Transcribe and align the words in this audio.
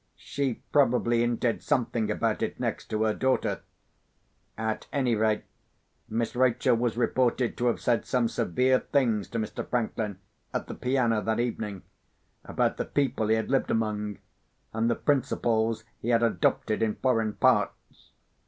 She 0.17 0.55
probably 0.73 1.19
hinted 1.19 1.61
something 1.61 2.09
about 2.09 2.41
it 2.41 2.59
next 2.59 2.85
to 2.85 3.03
her 3.03 3.13
daughter. 3.13 3.61
At 4.57 4.87
any 4.91 5.13
rate, 5.13 5.43
Miss 6.09 6.35
Rachel 6.35 6.75
was 6.75 6.97
reported 6.97 7.55
to 7.57 7.67
have 7.67 7.79
said 7.79 8.07
some 8.07 8.27
severe 8.27 8.79
things 8.79 9.27
to 9.27 9.37
Mr. 9.37 9.63
Franklin, 9.69 10.17
at 10.55 10.65
the 10.65 10.73
piano 10.73 11.21
that 11.21 11.39
evening, 11.39 11.83
about 12.43 12.77
the 12.77 12.85
people 12.85 13.27
he 13.27 13.35
had 13.35 13.51
lived 13.51 13.69
among, 13.69 14.17
and 14.73 14.89
the 14.89 14.95
principles 14.95 15.83
he 15.99 16.09
had 16.09 16.23
adopted 16.23 16.81
in 16.81 16.95
foreign 16.95 17.33
parts. 17.33 18.09